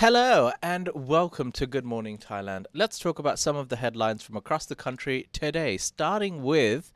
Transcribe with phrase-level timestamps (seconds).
[0.00, 2.64] Hello and welcome to Good Morning Thailand.
[2.72, 6.90] Let's talk about some of the headlines from across the country today, starting with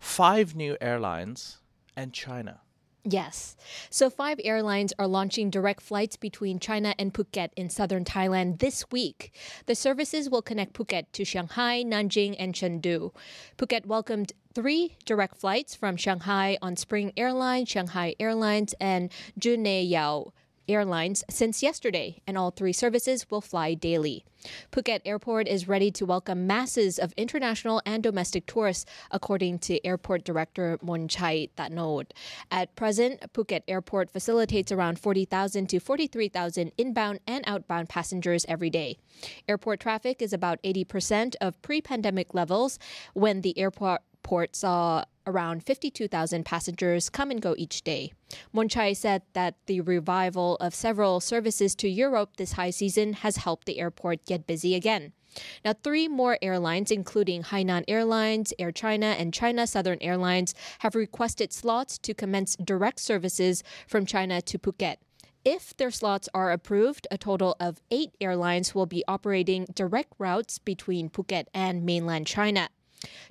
[0.00, 1.58] five new airlines
[1.94, 2.58] and China.
[3.04, 3.56] Yes.
[3.90, 8.90] So, five airlines are launching direct flights between China and Phuket in southern Thailand this
[8.90, 9.32] week.
[9.66, 13.14] The services will connect Phuket to Shanghai, Nanjing, and Chengdu.
[13.56, 20.32] Phuket welcomed three direct flights from Shanghai on Spring Airlines, Shanghai Airlines, and Juneyao
[20.68, 24.24] Airlines since yesterday, and all three services will fly daily.
[24.72, 30.24] Phuket Airport is ready to welcome masses of international and domestic tourists, according to Airport
[30.24, 32.10] Director Monchai Tanod.
[32.50, 38.98] At present, Phuket Airport facilitates around 40,000 to 43,000 inbound and outbound passengers every day.
[39.48, 42.78] Airport traffic is about 80% of pre pandemic levels
[43.14, 48.12] when the airport port saw around 52,000 passengers come and go each day.
[48.54, 53.66] Monchai said that the revival of several services to Europe this high season has helped
[53.66, 55.12] the airport get busy again.
[55.64, 61.52] Now, three more airlines, including Hainan Airlines, Air China, and China Southern Airlines, have requested
[61.52, 64.96] slots to commence direct services from China to Phuket.
[65.44, 70.58] If their slots are approved, a total of eight airlines will be operating direct routes
[70.58, 72.68] between Phuket and mainland China.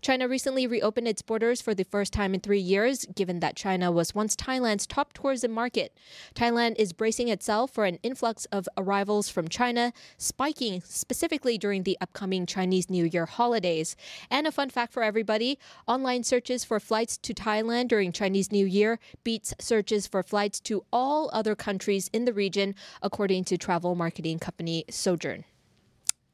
[0.02, 3.92] China recently reopened its borders for the first time in three years, given that China
[3.92, 5.96] was once Thailand's top tourism market.
[6.34, 11.98] Thailand is bracing itself for an influx of arrivals from China, spiking specifically during the
[12.02, 13.96] upcoming Chinese New Year holidays.
[14.30, 18.66] And a fun fact for everybody online searches for flights to Thailand during Chinese New
[18.66, 23.96] Year beats searches for flights to all other countries in the region, according to travel
[23.96, 25.44] marketing company Sojern.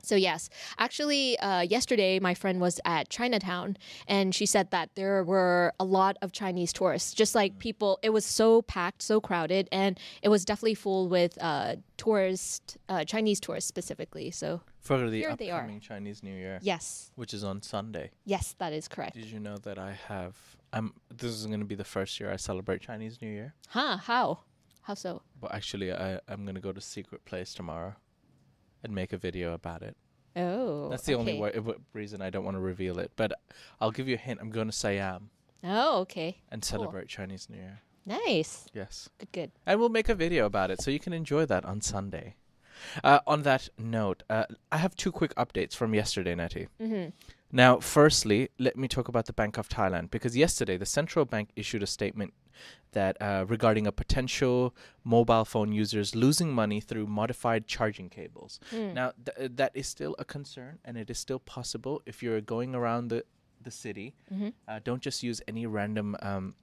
[0.08, 3.76] So yes, actually, uh, yesterday my friend was at Chinatown,
[4.08, 7.14] and she said that there were a lot of Chinese tourists.
[7.14, 11.38] Just like people, it was so packed, so crowded, and it was definitely full with
[11.42, 14.32] uh, tourists, uh, Chinese tourists specifically.
[14.32, 15.60] So For the Here they are.
[15.60, 18.12] upcoming Chinese New Year, yes, which is on Sunday.
[18.24, 19.16] yes, that is correct.
[19.16, 20.36] Did you know that I have
[20.72, 23.54] I'm this is going to be the first year I celebrate Chinese New Year?
[23.70, 23.98] Huh?
[23.98, 24.40] How?
[24.84, 25.22] How so?
[25.42, 27.96] But actually I I'm going to go to secret place tomorrow
[28.84, 29.96] and make a video about it.
[30.36, 31.40] Oh, That's the only okay.
[31.40, 33.34] wa- w- reason I don't want to reveal it, but
[33.82, 34.40] I'll give you a hint.
[34.42, 35.30] I'm going to Siam
[35.64, 36.42] Oh, okay.
[36.52, 36.68] and Cool.
[36.80, 37.82] celebrate Chinese New Year.
[38.06, 38.68] Nice.
[38.74, 39.10] Yes.
[39.18, 39.32] Good.
[39.32, 39.52] Good.
[39.66, 42.36] And we'll make a video about it so you can enjoy that on Sunday.
[43.04, 46.68] Uh, on that note, uh, I have two quick updates from yesterday, Nettie.
[46.80, 47.10] Mm-hmm.
[47.52, 51.50] Now, firstly, let me talk about the Bank of Thailand because yesterday the central bank
[51.56, 52.34] issued a statement
[52.94, 54.74] that uh, regarding a potential
[55.04, 58.60] mobile phone users losing money through modified charging cables.
[58.72, 58.94] Mm.
[58.94, 62.42] Now, th- uh, that is still a concern, and it is still possible if you're
[62.42, 63.24] going around the
[63.62, 64.14] the city.
[64.32, 64.54] Mhm.
[64.68, 66.56] Uh, don't just use any random um,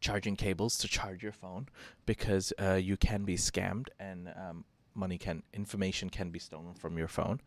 [0.00, 1.68] charging cables to charge your phone
[2.06, 6.96] because uh, you can be scammed and um, money can information can be stolen from
[6.96, 7.40] your phone.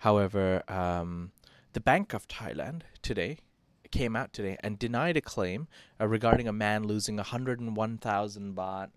[0.00, 1.32] However, um,
[1.72, 3.38] the Bank of Thailand today
[3.90, 5.68] came out today and denied a claim
[6.00, 8.88] uh, regarding a man losing 101,000 baht,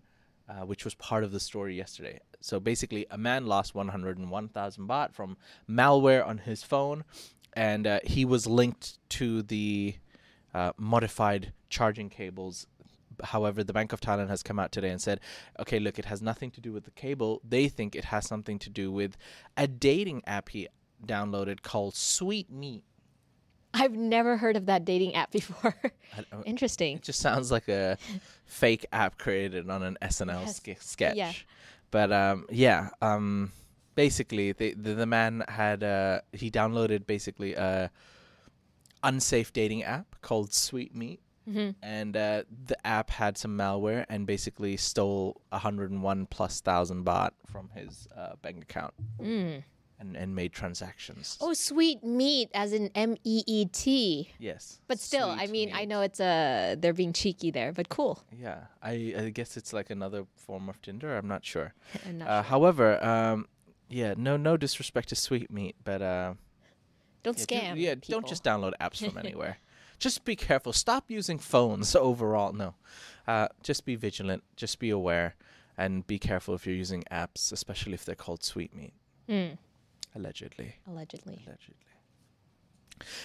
[0.48, 2.20] uh, which was part of the story yesterday.
[2.40, 5.36] So basically, a man lost 101,000 baht from
[5.68, 7.04] malware on his phone,
[7.52, 9.96] and uh, he was linked to the
[10.54, 12.66] uh, modified charging cables.
[13.22, 15.20] However, the Bank of Thailand has come out today and said,
[15.58, 17.40] okay, look, it has nothing to do with the cable.
[17.46, 19.16] They think it has something to do with
[19.56, 20.68] a dating app he
[21.06, 22.84] downloaded called Sweet Meet.
[23.72, 25.74] I've never heard of that dating app before.
[26.44, 26.96] Interesting.
[26.96, 27.96] It just sounds like a
[28.44, 30.56] fake app created on an SNL Yes.
[30.56, 31.16] ske- sketch.
[31.16, 31.32] Yeah.
[31.90, 33.52] But um, yeah, um,
[33.94, 37.90] basically, the, the the man had uh, he downloaded basically a
[39.02, 44.26] unsafe dating app called Sweet Meet, hmm and uh, the app had some malware and
[44.26, 49.62] basically stole 101 plus thousand baht from his uh, bank account Mm.
[50.02, 51.36] And, and made transactions.
[51.42, 54.30] Oh, sweet meat, as in M E E T.
[54.38, 54.80] yes.
[54.88, 58.24] But still, I mean, I know it's a they're being cheeky there, but cool.
[58.32, 61.14] Yeah, I, I guess it's like another form of Tinder.
[61.18, 61.74] I'm not sure.
[62.06, 62.48] I'm not Uh, sure.
[62.50, 63.46] However, um,
[63.90, 66.32] yeah, no, no disrespect to Sweet Meet, but uh,
[67.22, 67.74] Don't yeah, do- scam.
[67.76, 68.12] yeah, people.
[68.20, 69.58] don't just download apps from anywhere.
[69.98, 70.72] Just be careful.
[70.72, 72.54] Stop using phones overall.
[72.54, 72.74] No,
[73.28, 74.44] uh, just be vigilant.
[74.56, 75.34] Just be aware,
[75.76, 78.94] and be careful if you're using apps, especially if they're called Sweet Meet.
[79.28, 79.58] Mm,
[80.14, 81.42] Allegedly, allegedly.
[81.46, 81.76] allegedly.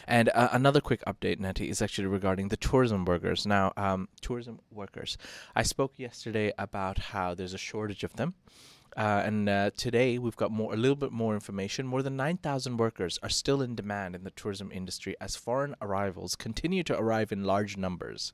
[0.07, 3.45] And uh, another quick update, Nettie, is actually regarding the tourism workers.
[3.45, 5.17] Now, um, tourism workers.
[5.55, 8.35] I spoke yesterday about how there's a shortage of them.
[8.95, 11.85] Uh, and uh, today we've got more, a little bit more information.
[11.85, 16.35] More than 9,000 workers are still in demand in the tourism industry as foreign arrivals
[16.35, 18.31] continue to arrive in large numbers.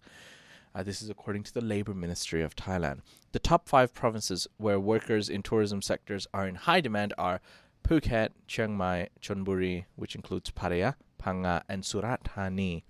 [0.73, 2.99] Uh, this is according to the Labor Ministry of Thailand.
[3.31, 7.41] The top five provinces where workers in tourism sectors are in high demand are
[7.83, 12.83] Phuket, Chiang Mai, Chonburi, which includes Pattaya, Phang and Surat Thani.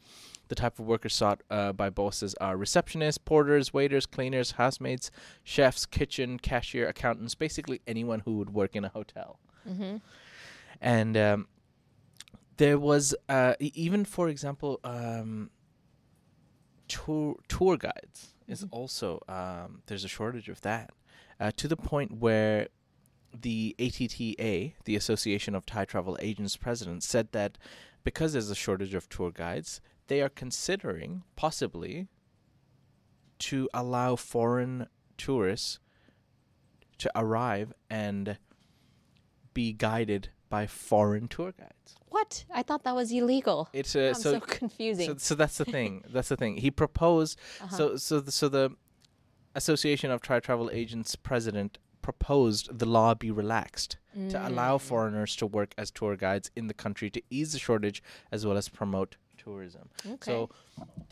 [0.48, 5.10] The type of workers sought uh, by bosses are receptionists, porters, waiters, cleaners, housemaids,
[5.44, 9.40] chefs, kitchen, cashier, accountants, basically anyone who would work in a hotel.
[9.68, 9.98] Mm-hmm.
[10.82, 11.48] And um,
[12.58, 15.52] there was uh, e- even, for example, um,
[16.88, 18.70] tour tour guides is Mhm.
[18.72, 20.90] also um, there's a shortage of that
[21.40, 22.68] uh, to the point where
[23.40, 27.58] the ATTA, the Association of Thai Travel Agents president, said that
[28.04, 32.08] because there's a shortage of tour guides, they are considering possibly
[33.40, 34.88] to allow foreign
[35.18, 35.80] tourists
[36.98, 38.38] to arrive and
[39.54, 41.96] be guided by foreign tour guides.
[42.10, 42.44] What?
[42.54, 43.70] I thought that was illegal.
[43.74, 45.08] It's uh, so, so, confusing.
[45.08, 46.04] so so that's the thing.
[46.14, 46.58] that's the thing.
[46.58, 47.76] He proposed Uh-huh.
[47.76, 48.72] so so the, so the
[49.56, 53.98] Association of Thai Travel Agents president proposed the law be relaxed
[54.30, 54.82] to allow Mm.
[54.82, 58.58] foreigners to work as tour guides in the country to ease the shortage as well
[58.58, 59.90] as promote tourism.
[60.06, 60.18] Okay.
[60.32, 60.50] So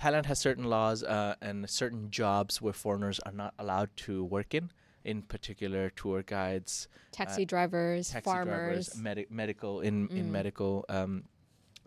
[0.01, 4.53] Thailand has certain laws uh, and certain jobs where foreigners are not allowed to work
[4.53, 4.71] in.
[5.05, 10.31] In particular, tour guides, taxi drivers, uh, taxi farmers, drivers, medi- medical in in Mm.
[10.31, 11.23] medical um,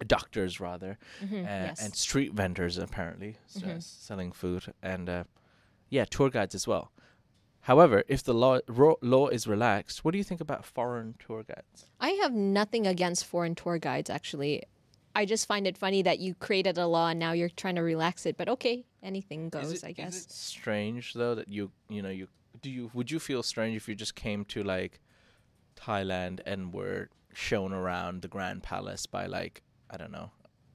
[0.07, 1.83] doctors rather, Mhm, uh, yes.
[1.85, 3.83] and street vendors apparently uh, Mhm.
[3.83, 5.25] selling food and uh,
[5.91, 6.91] yeah, tour guides as well.
[7.62, 11.44] However, if the law ro- law is relaxed, what do you think about foreign tour
[11.44, 11.87] guides?
[12.00, 14.64] I have nothing against foreign tour guides, actually.
[15.14, 17.82] I just find it funny that you created a law and now you're trying to
[17.82, 18.37] relax it.
[18.37, 20.25] But okay, anything goes, it, I is guess.
[20.25, 22.29] it strange though that you you know you
[22.62, 25.00] do you would you feel strange if you just came to like
[25.76, 30.31] Thailand and were shown around the Grand Palace by like I don't know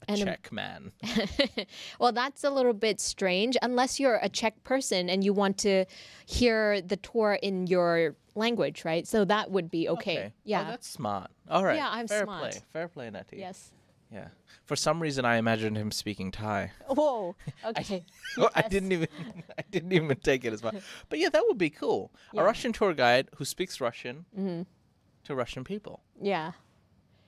[0.07, 0.91] And Czech man?
[1.99, 5.85] well, that's a little bit strange unless you're a Czech person and you want to
[6.25, 9.07] hear the tour in your language, right?
[9.07, 10.27] So that would be okay.
[10.27, 10.61] Oh, Yeah.
[10.61, 11.29] Oh, that's smart.
[11.49, 11.75] All right.
[11.77, 12.41] Yeah, I'm fair smart.
[12.51, 12.61] play.
[12.71, 13.37] Fair play, Natty.
[13.37, 13.71] yes.
[14.11, 14.29] Yeah.
[14.63, 16.71] For some reason, I imagined him speaking Thai.
[16.87, 17.35] Whoa.
[17.65, 18.05] Okay.
[18.37, 18.69] I Yes.
[18.69, 19.07] didn't even.
[19.57, 20.73] I didn't even take it as well.
[21.09, 22.11] But yeah, that would be cool.
[22.31, 22.41] Yeah.
[22.41, 24.61] A Russian tour guide who speaks Russian hmm
[25.25, 26.03] to Russian people.
[26.21, 26.53] Yeah.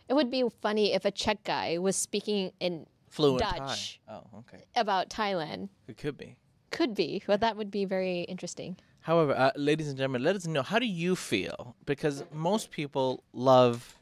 [0.10, 4.00] It would be funny if a Czech guy was speaking in Fluent Dutch.
[4.08, 4.14] Thai.
[4.16, 4.64] Oh, okay.
[4.76, 5.70] about Thailand.
[5.88, 6.36] It could be.
[6.72, 7.24] Could be.
[7.28, 8.78] Well, that would be very interesting.
[9.02, 13.24] However, uh, ladies and gentlemen, let us know how do you feel because most people
[13.34, 13.96] love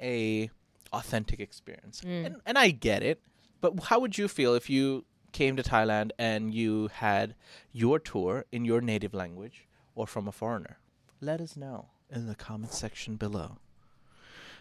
[0.00, 0.50] a
[0.92, 2.26] authentic experience, Mm.
[2.26, 3.20] and, and I get it.
[3.60, 7.34] But how would you feel if you came to Thailand and you had
[7.72, 10.78] your tour in your native language or from a foreigner?
[11.20, 13.56] Let us know in the comment section below.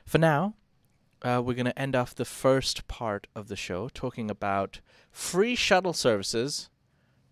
[0.05, 0.55] For now,
[1.23, 4.81] uh, we're going to end off the first part of the show talking about
[5.11, 6.69] free shuttle services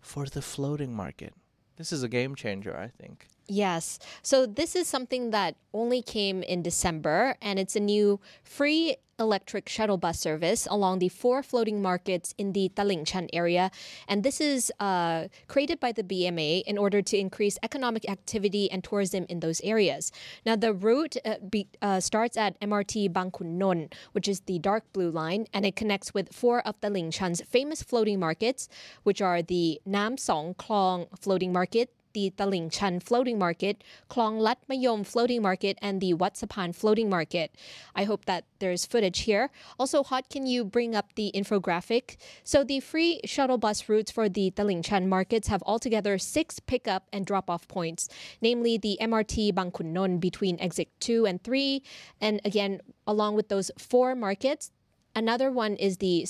[0.00, 1.34] for the floating market.
[1.76, 3.28] This is a game changer, I think.
[3.48, 3.98] Yes.
[4.22, 9.68] So this is something that only came in December, and it's a new free electric
[9.68, 13.70] shuttle bus service along the four floating markets in the Taling Chan area.
[14.08, 18.82] And this is uh, created by the BMA in order to increase economic activity and
[18.82, 20.12] tourism in those areas.
[20.44, 24.84] Now, the route uh, be, uh, starts at MRT Bangkun Non, which is the dark
[24.92, 28.68] blue line, and it connects with four of Taling Chan's famous floating markets,
[29.04, 34.58] which are the Nam Song Klong Floating Market, the Taling Chan Floating Market, Klong Lat
[34.68, 37.54] Mayom Floating Market, and the Wat Sapan Floating Market.
[37.94, 39.50] I hope that there's footage here.
[39.78, 42.16] Also, Hot, can you bring up the infographic?
[42.44, 47.08] So, the free shuttle bus routes for the Taling Chan markets have altogether six pickup
[47.12, 48.08] and drop off points,
[48.40, 51.82] namely the MRT Bangkunnon between exit 2 and 3.
[52.20, 54.70] And again, along with those four markets,
[55.14, 56.26] another one is the,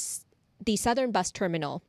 [0.65, 1.83] the Southern Bus Terminal.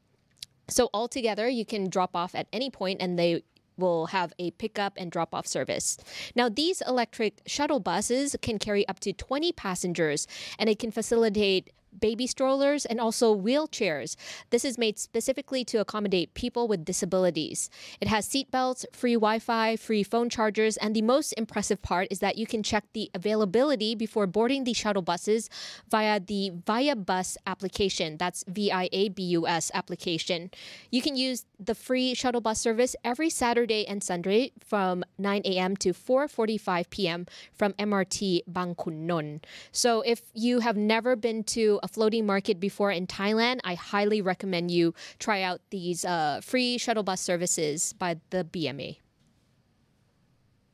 [0.69, 3.43] So altogether, you can drop off at any point and they
[3.77, 5.97] will have a pickup and drop off service.
[6.35, 10.27] Now, these electric shuttle buses can carry up to 20 passengers
[10.59, 14.15] and it can facilitate baby strollers and also wheelchairs.
[14.49, 17.69] This is made specifically to accommodate people with disabilities.
[18.01, 22.07] It has seat belts, free Wi Fi, free phone chargers, and the most impressive part
[22.11, 25.49] is that you can check the availability before boarding the shuttle buses
[25.89, 28.17] via the Via Bus application.
[28.17, 30.51] That's V I A B U S application.
[30.91, 35.75] You can use the free shuttle bus service every Saturday and Sunday from 9 a.m.
[35.77, 37.25] to 4:45 p.m.
[37.53, 39.43] from MRT Bangkunnon.
[39.71, 44.21] So if you have never been to a floating market before in Thailand, I highly
[44.21, 48.97] recommend you try out these uh, free shuttle bus services by the BMA.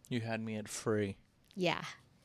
[0.08, 1.18] You had me at free.
[1.56, 1.82] Yeah.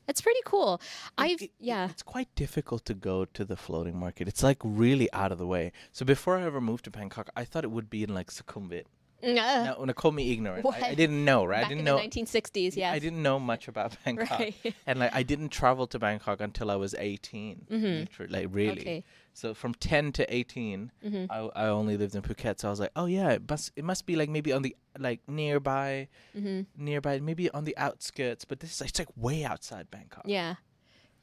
[0.07, 0.81] It's pretty cool.
[1.17, 1.89] I've It- yeah.
[1.91, 4.29] It's quite difficult to go to the floating market.
[4.29, 5.73] It's like really out of the way.
[5.93, 8.85] So before I ever moved to Bangkok, I thought it would be in like Sukhumvit
[9.25, 10.65] No, no, call me ignorant.
[10.67, 11.59] I, I didn't know, right?
[11.63, 11.97] back I didn't in know.
[11.99, 12.93] the 1960s, yes.
[12.95, 14.55] I didn't know much about Bangkok, Right.
[14.87, 17.67] and like I didn't travel to Bangkok until I was 18.
[17.71, 18.73] literally, like really.
[18.77, 18.81] Mm-hmm.
[18.81, 19.05] Okay.
[19.33, 21.25] So from 10 to 18, Mm-hmm.
[21.31, 22.61] I, I only lived in Phuket.
[22.61, 24.77] So I was like, oh yeah, it must it must be like maybe on the
[24.99, 26.85] like nearby, Mm-hmm.
[26.85, 28.45] nearby, maybe on the outskirts.
[28.45, 30.23] But this is it's like way outside Bangkok.
[30.27, 30.55] Yeah.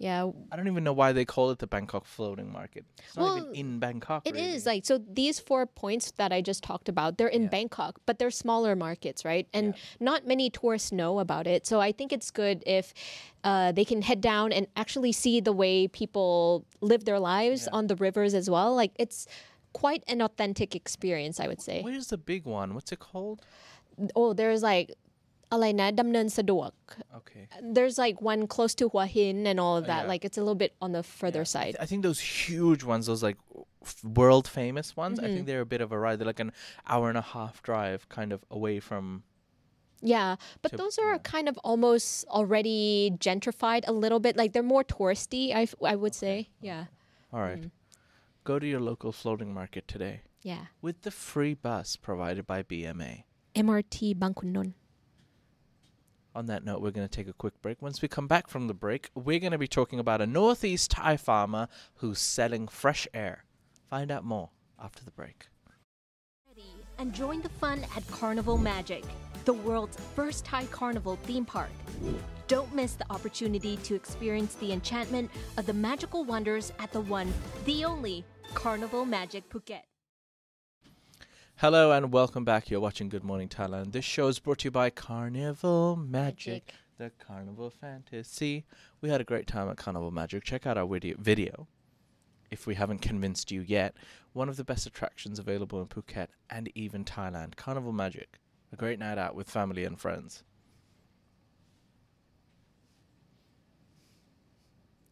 [0.02, 0.32] Yeah.
[0.52, 2.86] I don't even know why they call it the Bangkok floating market.
[3.08, 4.28] It's not Well, even in Bangkok.
[4.28, 4.48] It really.
[4.56, 7.50] is like so these four points that I just talked about, they're in Yeah.
[7.50, 9.48] Bangkok, but they're smaller markets, right?
[9.54, 9.82] And Yeah.
[10.00, 11.68] not many tourists know about it.
[11.68, 12.94] So I think it's good if
[13.44, 17.78] uh, they can head down and actually see the way people live their lives Yeah.
[17.78, 18.74] on the rivers as well.
[18.76, 19.28] Like it's
[19.74, 21.82] quite an authentic experience, I would say.
[21.84, 22.74] Where's the big one?
[22.74, 23.42] What's it called?
[24.16, 24.92] Oh, there's like
[25.53, 26.71] อะไรนะดำเนินสะดวก
[27.21, 27.45] Okay.
[27.77, 30.03] There's like one close to Hua Hin and all of that.
[30.03, 30.11] yeah.
[30.13, 31.53] Like it's a little bit on the further Yeah.
[31.53, 31.73] I side.
[31.75, 33.39] th- I think those huge ones, those like
[33.91, 35.33] f- world famous ones, I Mm-hmm.
[35.35, 36.17] think they're a bit of a ride.
[36.19, 36.53] They're like an
[36.93, 39.05] hour and a half drive, kind of away from.
[40.15, 40.31] Yeah,
[40.63, 42.81] but to- those are kind of almost already
[43.27, 44.33] gentrified a little bit.
[44.41, 46.35] Like they're more touristy, I, f- I would say.
[46.71, 46.83] Yeah.
[47.35, 47.63] All right.
[47.63, 47.71] Mm.
[48.51, 50.17] Go to your local floating market today
[50.51, 50.65] Yeah.
[50.87, 53.13] with the free bus provided by BMA.
[53.65, 54.69] MRT Bangkunon.
[56.34, 57.82] on that note, we're going to take a quick break.
[57.82, 60.92] Once we come back from the break, we're going to be talking about a Northeast
[60.92, 63.44] Thai farmer who's selling fresh air.
[63.90, 64.50] Find out more
[64.82, 65.48] after the break.
[66.98, 69.04] And join the fun at Carnival Magic,
[69.44, 71.72] the world's first Thai carnival theme park.
[72.48, 77.34] Don't miss the opportunity to experience the enchantment of the magical wonders at the one,
[77.66, 78.24] the only
[78.54, 79.91] Carnival Magic Phuket.
[81.62, 82.72] Hello and welcome back.
[82.72, 83.92] You're watching Good Morning Thailand.
[83.92, 86.74] This show is brought to you by Carnival Magic, Magic.
[86.98, 88.66] the Carnival Fantasy.
[89.00, 90.44] We had a great time at Carnival Magic.
[90.44, 91.68] Check out our video, video
[92.50, 93.94] if we haven't convinced you yet.
[94.34, 97.58] One of the best attractions available in Phuket and even Thailand.
[97.58, 98.40] Carnival Magic,
[98.74, 100.44] a great night out with family and friends.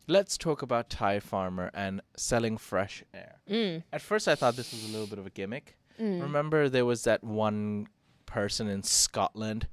[0.08, 3.36] Let's talk about Thai farmer and selling fresh air.
[3.48, 3.84] Mm.
[3.94, 5.76] At first, I thought this was a little bit of a gimmick.
[6.00, 6.22] Mm.
[6.22, 7.88] Remember, there was that one
[8.26, 9.68] person in Scotland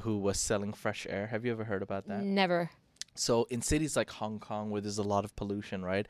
[0.00, 1.26] who was selling fresh air.
[1.26, 2.22] Have you ever heard about that?
[2.22, 2.70] Never.
[3.14, 6.06] So, in cities like Hong Kong, where there's a lot of pollution, right?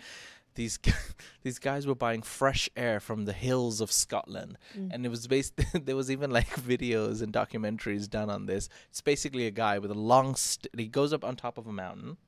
[0.55, 0.79] These
[1.43, 5.55] these guys were buying fresh air from the hills of Scotland, and it was based.
[5.73, 8.69] there was even like videos and documentaries done on this.
[8.91, 10.35] It's basically a guy with a long.
[10.35, 12.19] St- he goes up on top of a mountain.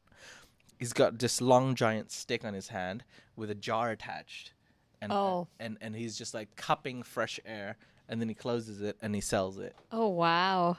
[0.78, 3.04] He's got this long giant stick on his hand
[3.36, 4.54] with a jar attached,
[5.00, 5.48] and Oh.
[5.58, 7.76] and and he's just like cupping fresh air,
[8.08, 9.74] and then he closes it and he sells it.
[9.92, 10.76] Oh, wow.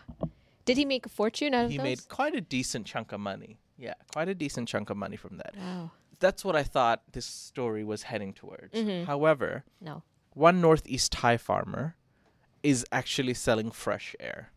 [0.65, 1.71] Did he make a fortune out of this?
[1.73, 1.83] He those?
[1.83, 3.57] made quite a decent chunk of money.
[3.77, 5.55] Yeah, quite a decent chunk of money from that.
[5.57, 5.91] Wow.
[6.19, 8.73] That's what I thought this story was heading towards.
[8.75, 9.05] Mm-hmm.
[9.05, 10.03] However, No.
[10.33, 11.95] one Northeast Thai farmer
[12.61, 14.51] is actually selling fresh air.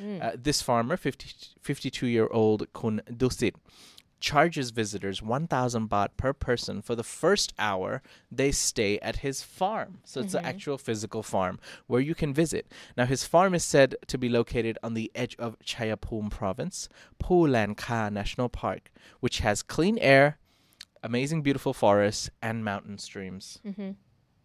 [0.00, 0.22] Mm.
[0.22, 3.54] Uh, this farmer, 50, 52 year old Kun Dusit,
[4.20, 9.98] charges visitors 1,000 baht per person for the first hour they stay at his farm.
[10.04, 12.66] So it's an actual physical farm where you can visit.
[12.96, 16.88] Now, his farm is said to be located on the edge of Chaiyaphum province,
[17.22, 20.38] Phu Laen Kha National Park, which has clean air,
[21.02, 23.90] amazing, beautiful forests, and mountain streams, Mm-hmm.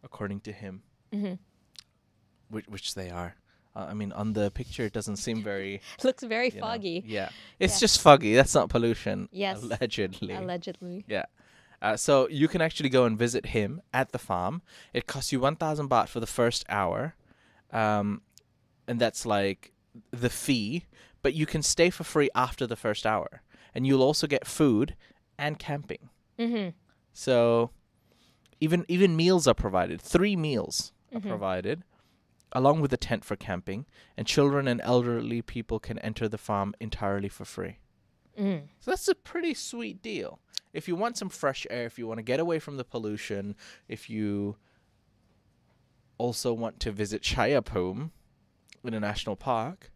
[0.03, 1.33] according to him, Mm-hmm.
[2.49, 3.35] which, which they are.
[3.75, 7.03] Uh, I mean, on the picture, it doesn't seem very Looks very you know, foggy.
[7.05, 7.79] yeah, it's Yeah.
[7.79, 8.35] just foggy.
[8.35, 9.29] That's not pollution.
[9.31, 9.61] Yes.
[9.63, 10.33] allegedly.
[10.33, 11.05] Allegedly.
[11.07, 11.25] yeah.
[11.81, 14.61] Uh, so you can actually go and visit him at the farm.
[14.93, 17.15] It costs you one thousand baht for the first hour,
[17.71, 18.21] um,
[18.87, 19.73] and that's like
[20.11, 20.85] the fee.
[21.21, 23.41] But you can stay for free after the first hour,
[23.73, 24.95] and you'll also get food
[25.37, 26.09] and camping.
[26.39, 26.69] Mm-hmm.
[27.11, 27.71] So
[28.61, 30.01] even even meals are provided.
[30.01, 31.27] Three meals are Mhm.
[31.27, 31.83] provided,
[32.53, 36.73] along with a tent for camping, and children and elderly people can enter the farm
[36.79, 37.79] entirely for free.
[38.39, 38.63] Mm.
[38.79, 40.39] So that's a pretty sweet deal.
[40.71, 43.55] If you want some fresh air, if you want to get away from the pollution,
[43.87, 44.55] if you
[46.17, 48.11] also want to visit Chaiyaphum
[48.83, 49.91] in a national park,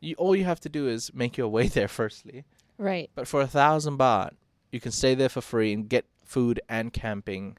[0.00, 2.44] you, all you have to do is make your way there firstly.
[2.78, 3.10] Right.
[3.14, 4.30] But for a thousand baht,
[4.72, 7.56] you can stay there for free and get food and camping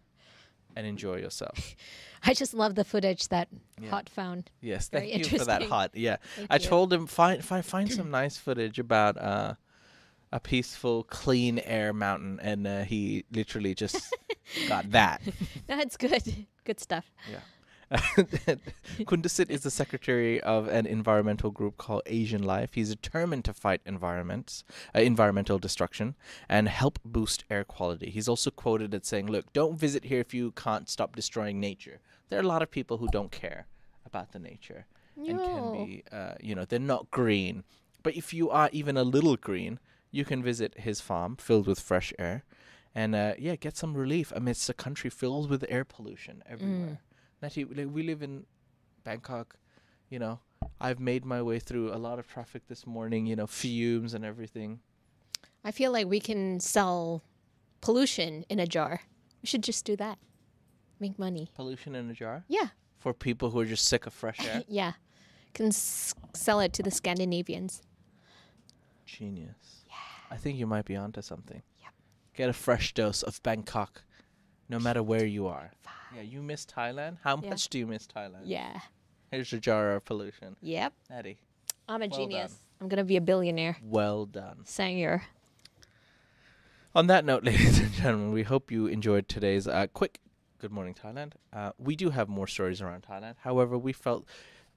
[0.78, 1.76] and enjoy yourself.
[2.24, 3.48] I just love the footage that
[3.82, 3.90] Yeah.
[3.90, 4.50] Hot found.
[4.62, 5.92] Yes, Very thank you for that hot.
[5.94, 6.18] Yeah.
[6.36, 6.60] Thank I you.
[6.68, 9.56] told him find find find some nice footage about uh
[10.34, 14.14] a peaceful, clean air mountain, and uh, he literally just
[14.68, 15.22] got that.
[15.68, 16.22] That's good.
[16.66, 17.10] Good stuff.
[17.92, 22.74] Kundasit is the secretary of an environmental group called Asian Life.
[22.74, 24.64] He's determined to fight environments,
[24.94, 26.16] uh, environmental destruction,
[26.50, 28.10] and help boost air quality.
[28.10, 32.00] He's also quoted as saying, "Look, don't visit here if you can't stop destroying nature.
[32.30, 33.68] There are a lot of people who don't care
[34.06, 37.64] about the nature, and can be, uh, you know, they're not green.
[38.04, 39.80] But if you are even a little green,
[40.12, 42.44] you can visit his farm filled with fresh air,
[42.94, 47.00] and uh, yeah, get some relief amidst a country filled with air pollution everywhere.
[47.42, 48.46] Natty, like, we live in
[49.04, 49.56] Bangkok,
[50.10, 50.40] you know.
[50.82, 54.26] I've made my way through a lot of traffic this morning, you know, fumes and
[54.26, 54.80] everything.
[55.64, 57.24] I feel like we can sell
[57.82, 59.02] pollution in a jar.
[59.42, 60.18] We should just do that.
[61.00, 61.50] Make money.
[61.56, 62.70] Pollution in a jar Yeah.
[62.98, 64.64] for people who are just sick of fresh air.
[64.68, 64.94] Yeah.
[65.54, 67.82] Can s- sell it to the Scandinavians.
[69.06, 69.86] Genius.
[69.88, 69.94] Yeah.
[70.32, 71.62] I think you might be onto something.
[71.82, 71.92] Yep.
[72.36, 74.04] Get a fresh dose of Bangkok,
[74.70, 75.72] no matter where you are.
[76.16, 77.18] Yeah, you miss Thailand?
[77.24, 77.50] How Yeah.
[77.50, 78.42] much do you miss Thailand?
[78.46, 78.80] Yeah.
[79.32, 80.56] Here's your jar of pollution.
[80.62, 80.94] Yep.
[81.10, 81.38] Eddie,
[81.90, 82.52] I'm a Well genius.
[82.52, 82.60] done.
[82.82, 83.78] I'm going to be a billionaire.
[83.82, 84.60] well done.
[84.66, 85.24] Sanger.
[86.96, 90.20] On that note, ladies and gentlemen, we hope you enjoyed today's uh, quick
[90.60, 91.34] Good Morning Thailand.
[91.54, 93.36] Uh, we do have more stories around Thailand.
[93.42, 94.26] However, we felt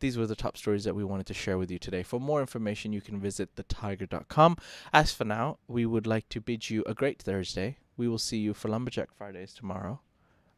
[0.00, 2.02] these were the top stories that we wanted to share with you today.
[2.02, 4.56] For more information, you can visit thethaiger.com.
[4.92, 7.76] As for now, we would like to bid you a great Thursday.
[7.96, 10.00] We will see you for Lumberjack Fridays tomorrow.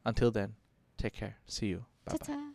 [0.05, 0.55] Until then,
[0.97, 1.37] take care.
[1.47, 1.87] See you.
[2.05, 2.52] Bye.